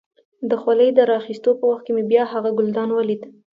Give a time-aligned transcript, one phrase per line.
[0.49, 3.21] د خولۍ د را اخيستو په وخت کې مې بیا هغه ګلدان ولید.